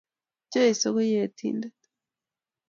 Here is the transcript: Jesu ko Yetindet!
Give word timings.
Jesu 0.51 0.85
ko 0.95 1.01
Yetindet! 1.11 1.79